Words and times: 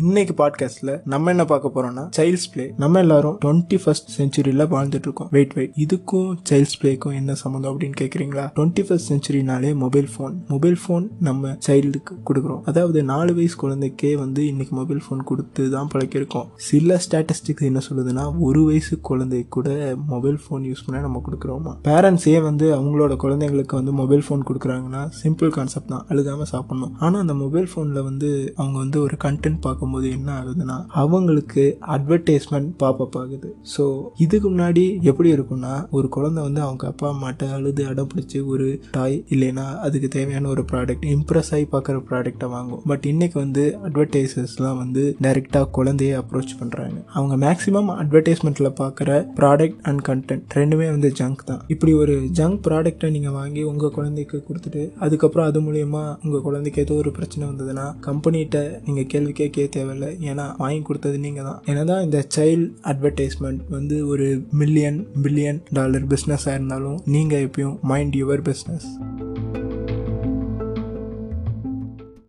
இன்னைக்கு 0.00 0.34
பாட்காஸ்ட்ல 0.38 1.00
நம்ம 1.04 1.30
என்ன 1.30 1.44
பார்க்க 1.44 1.70
போறோம்னா 1.74 2.08
சைல்ட்ஸ் 2.16 2.48
பிளே 2.52 2.74
நம்ம 2.76 2.98
எல்லாரும் 2.98 3.38
டுவெண்ட்டி 3.44 3.78
ஃபர்ஸ்ட் 3.84 4.20
செஞ்சுரியில 4.20 4.64
வாழ்ந்துட்டு 4.72 5.06
இருக்கோம் 5.06 5.28
வெயிட் 5.30 5.52
வெயிட் 5.52 5.72
இதுக்கும் 5.76 6.36
சைல்ட்ஸ் 6.50 6.76
பிளேக்கும் 6.82 7.14
என்ன 7.14 7.34
சம்மந்தம் 7.34 7.80
அப்படின்னு 7.80 7.94
கேக்குறீங்களா? 8.00 8.44
டுவெண்ட்டி 8.56 8.82
ஃபர்ஸ்ட் 8.82 9.12
செஞ்சுரினாலே 9.12 9.74
மொபைல் 9.74 10.08
ஃபோன் 10.18 10.34
மொபைல் 10.48 10.78
ஃபோன் 10.88 11.08
நம்ம 11.20 11.58
சைல்டுக்கு 11.66 12.14
கொடுக்குறோம். 12.26 12.60
அதாவது 12.64 13.02
நாலு 13.02 13.34
வயசு 13.34 13.56
குழந்தைக்கே 13.62 14.14
வந்து 14.14 14.46
இன்னைக்கு 14.46 14.76
மொபைல் 14.76 15.02
ஃபோன் 15.08 15.16
கொடுத்து 15.16 15.70
தான் 15.70 15.88
பழக்கிருக்கோம் 15.94 16.46
சில 16.56 17.00
ஸ்டாட்டிஸ்டிக்ஸ் 17.10 17.68
என்ன 17.70 17.80
சொல்லுதுன்னா 17.90 18.32
ஒரு 18.38 18.64
வயசு 18.64 19.00
குழந்தை 19.00 19.46
கூட 19.48 19.96
மொபைல் 20.06 20.34
ஃபோன் 20.34 20.64
யூஸ் 20.70 20.84
பண்ண 20.86 21.00
நம்ம 21.00 21.22
கொடுக்குறோமா? 21.28 21.74
பேரண்ட்ஸே 21.84 22.42
வந்து 22.42 22.76
அவங்களோட 22.76 23.16
குழந்தைங்களுக்கு 23.22 23.74
வந்து 23.74 23.92
மொபைல் 23.92 24.24
ஃபோன் 24.28 24.42
கொடுக்குறாங்கன்னா 24.48 25.10
சிம்பிள் 25.22 25.48
கான்செப்ட் 25.48 25.88
தான். 25.88 26.06
அழுகாம 26.08 26.42
சாப்பிடணும். 26.42 26.96
ஆனால் 26.98 27.20
அந்த 27.20 27.34
மொபைல் 27.34 27.68
ஃபோனில் 27.74 28.02
வந்து 28.02 28.52
அவங்க 28.56 28.78
வந்து 28.78 29.00
ஒரு 29.00 29.16
கண்டென்ட் 29.24 29.86
பார்க்கும்போது 29.88 30.08
என்ன 30.16 30.30
ஆகுதுன்னா 30.38 30.76
அவங்களுக்கு 31.02 31.62
அட்வர்டைஸ்மெண்ட் 31.94 32.70
பாப்பப் 32.82 33.16
ஆகுது. 33.20 33.48
ஸோ 33.74 33.84
இதுக்கு 34.24 34.46
முன்னாடி 34.52 34.84
எப்படி 35.10 35.28
இருக்கும்னா 35.36 35.74
ஒரு 35.98 36.06
குழந்தை 36.16 36.40
வந்து 36.46 36.60
அவங்க 36.66 36.84
அப்பா 36.92 37.06
அம்மாட்ட 37.14 37.50
அழுது 37.56 37.82
அடம் 37.90 38.10
பிடிச்சி 38.12 38.38
ஒரு 38.52 38.66
டாய் 38.96 39.16
இல்லைன்னா 39.34 39.66
அதுக்கு 39.86 40.08
தேவையான 40.16 40.48
ஒரு 40.54 40.62
ப்ராடக்ட் 40.72 41.06
இம்ப்ரெஸ் 41.14 41.50
ஆகி 41.56 41.66
பார்க்குற 41.74 41.96
ப்ராடக்டை 42.10 42.48
வாங்கும். 42.56 42.82
பட் 42.90 43.06
இன்னைக்கு 43.12 43.36
வந்து 43.44 43.64
அட்வர்டைசர்ஸ்லாம் 43.88 44.80
வந்து 44.84 45.04
டைரெக்டாக 45.26 45.68
குழந்தைய 45.78 46.18
அப்ரோச் 46.22 46.54
பண்ணுறாங்க 46.60 46.98
அவங்க 47.18 47.34
மேக்ஸிமம் 47.46 47.90
அட்வர்டைஸ்மெண்ட்டில் 48.02 48.70
பார்க்குற 48.82 49.10
ப்ராடக்ட் 49.40 49.80
அண்ட் 49.90 50.04
கண்டென்ட் 50.08 50.56
ரெண்டுமே 50.60 50.88
வந்து 50.96 51.10
ஜங்க் 51.20 51.46
தான். 51.50 51.62
இப்படி 51.74 51.92
ஒரு 52.02 52.16
ஜங்க் 52.40 52.60
ப்ராடக்ட்டை 52.68 53.10
நீங்கள் 53.16 53.36
வாங்கி 53.40 53.64
உங்கள் 53.72 53.94
குழந்தைக்கு 53.98 54.38
கொடுத்துட்டு 54.48 54.84
அதுக்கப்புறம் 55.06 55.48
அது 55.50 55.58
மூலயமா 55.66 56.04
உங்கள் 56.24 56.44
குழந்தைக்கு 56.48 56.84
ஏதோ 56.86 56.96
ஒரு 57.02 57.12
பிரச்சனை 57.18 57.44
வந்ததுன்னா 57.50 57.86
கம்பெனிகிட்ட 58.08 58.56
நீங்கள் 58.86 59.10
கேள்வி 59.14 59.32
கேட்க 59.40 59.56
தேவையில்லை. 59.78 60.10
ஏன்னா 60.30 60.46
வாங்கி 60.62 60.82
கொடுத்தது 60.88 61.18
நீங்கள் 61.26 61.48
தான் 61.48 61.60
என்னதான் 61.72 62.04
இந்த 62.08 62.20
சைல்ட் 62.36 62.68
அட்வர்டைஸ்மெண்ட் 62.92 63.62
வந்து 63.76 63.98
ஒரு 64.12 64.28
மில்லியன் 64.62 65.00
பில்லியன் 65.24 65.60
டாலர் 65.78 66.06
பிஸ்னஸாக 66.14 66.56
இருந்தாலும் 66.58 66.98
நீங்கள் 67.16 67.46
எப்பயும் 67.48 67.76
மைண்ட் 67.92 68.16
யுவர் 68.22 68.44
பிஸ்னஸ் 68.50 68.88